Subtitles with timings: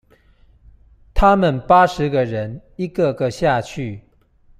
[1.13, 4.01] 他們八十個人一個個下去